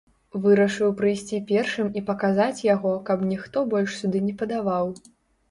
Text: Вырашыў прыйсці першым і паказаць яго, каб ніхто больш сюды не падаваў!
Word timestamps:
Вырашыў 0.43 0.93
прыйсці 1.01 1.39
першым 1.51 1.91
і 2.01 2.03
паказаць 2.07 2.65
яго, 2.69 2.95
каб 3.11 3.27
ніхто 3.35 3.65
больш 3.75 4.01
сюды 4.01 4.25
не 4.27 4.35
падаваў! 4.43 4.93